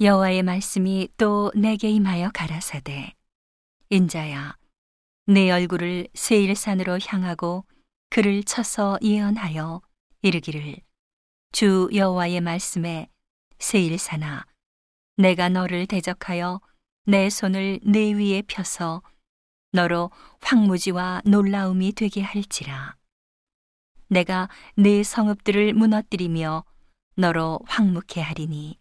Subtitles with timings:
[0.00, 3.14] 여호와의 말씀이 또 내게 임하여 가라사대
[3.90, 4.56] 인자야
[5.26, 7.64] 내 얼굴을 세일산으로 향하고
[8.08, 9.82] 그를 쳐서 예언하여
[10.22, 10.76] 이르기를.
[11.50, 13.08] 주 여호와의 말씀에
[13.58, 14.46] 세일산아
[15.16, 16.60] 내가 너를 대적하여
[17.06, 19.02] 내 손을 내 위에 펴서
[19.72, 22.94] 너로 황무지와 놀라움이 되게 할지라.
[24.06, 26.64] 내가 네 성읍들을 무너뜨리며
[27.16, 28.78] 너로 황묵해 하리니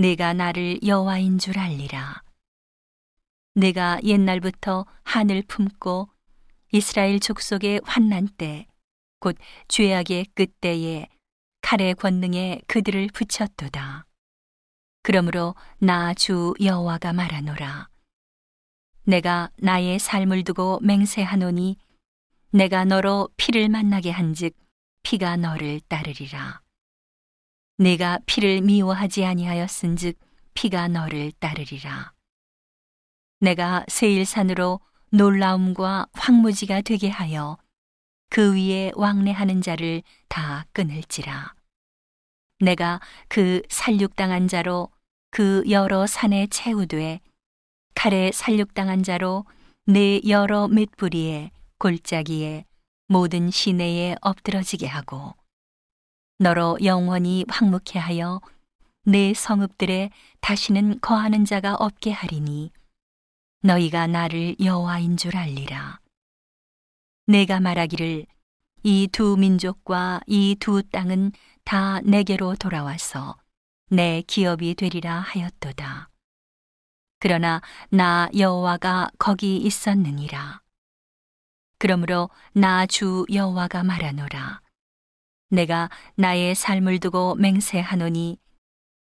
[0.00, 2.22] 내가 나를 여호와인 줄 알리라
[3.54, 6.08] 내가 옛날부터 하늘 품고
[6.72, 8.66] 이스라엘 족속의 환난 때
[9.20, 9.36] 곧
[9.68, 11.06] 죄악의 끝때에
[11.60, 14.06] 칼의 권능에 그들을 붙였도다.
[15.02, 17.88] 그러므로 나 주 여호와가 말하노라.
[19.04, 21.76] 내가 나의 삶을 두고 맹세하노니
[22.52, 24.56] 내가 너로 피를 만나게 한즉
[25.02, 26.62] 피가 너를 따르리라.
[27.80, 30.18] 내가 피를 미워하지 아니하였은즉
[30.52, 32.12] 피가 너를 따르리라.
[33.38, 37.56] 내가 세일산으로 놀라움과 황무지가 되게 하여
[38.28, 41.54] 그 위에 왕래하는 자를 다 끊을지라.
[42.58, 44.90] 내가 그 살육당한 자로
[45.30, 47.20] 그 여러 산에 채우되
[47.94, 49.46] 칼에 살육당한 자로
[49.86, 52.66] 내 여러 맷뿌리에 골짜기에
[53.08, 55.39] 모든 시내에 엎드러지게 하고
[56.40, 58.40] 너로 영원히 황묵해 하여
[59.04, 60.08] 내 성읍들에
[60.40, 62.72] 다시는 거하는 자가 없게 하리니
[63.62, 66.00] 너희가 나를 여호와인 줄 알리라.
[67.26, 68.24] 내가 말하기를
[68.84, 71.32] 이 두 민족과 이 두 땅은
[71.64, 73.36] 다 내게로 돌아와서
[73.90, 76.08] 내 기업이 되리라 하였도다.
[77.18, 77.60] 그러나
[77.90, 80.62] 나 여호와가 거기 있었느니라.
[81.78, 84.62] 그러므로 나 주 여호와가 말하노라.
[85.50, 88.38] 내가 나의 삶을 두고 맹세하노니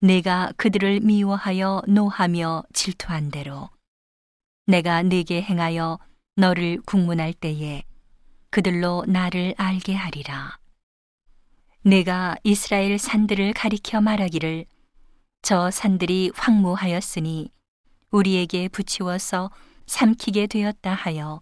[0.01, 3.69] 내가 그들을 미워하여 노하며 질투한 대로
[4.65, 5.99] 내가 네게 행하여
[6.35, 7.83] 너를 국문할 때에
[8.49, 10.57] 그들로 나를 알게 하리라.
[11.83, 14.65] 내가 이스라엘 산들을 가리켜 말하기를
[15.43, 17.51] 저 산들이 황무하였으니
[18.11, 19.51] 우리에게 붙이워서
[19.85, 21.41] 삼키게 되었다 하여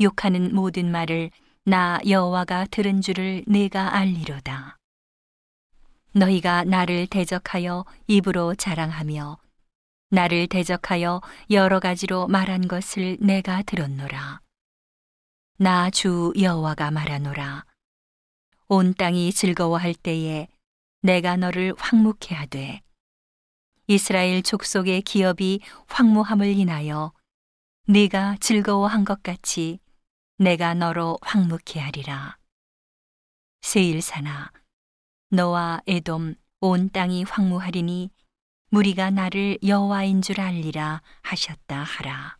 [0.00, 1.30] 욕하는 모든 말을
[1.64, 4.78] 나 여호와가 들은 줄을 내가 알리로다.
[6.12, 9.38] 너희가 나를 대적하여 입으로 자랑하며
[10.10, 11.20] 나를 대적하여
[11.50, 14.40] 여러 가지로 말한 것을 내가 들었노라.
[15.58, 17.64] 나 주 여호와가 말하노라.
[18.66, 20.48] 온 땅이 즐거워할 때에
[21.02, 22.80] 내가 너를 황묵해 하되
[23.86, 27.12] 이스라엘 족속의 기업이 황무함을 인하여
[27.86, 29.78] 네가 즐거워한 것 같이
[30.42, 32.36] 내가 너로 황묵해 하리라.
[33.60, 34.50] 세일사나
[35.30, 38.10] 너와 에돔 온 땅이 황무하리니
[38.70, 42.38] 무리가 나를 여호와인 줄 알리라 하셨다 하라.